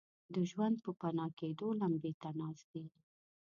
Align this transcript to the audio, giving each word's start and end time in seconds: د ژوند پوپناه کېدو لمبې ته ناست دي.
د 0.33 0.35
ژوند 0.49 0.75
پوپناه 0.83 1.31
کېدو 1.39 1.67
لمبې 1.81 2.13
ته 2.21 2.29
ناست 2.39 2.65
دي. 2.73 2.83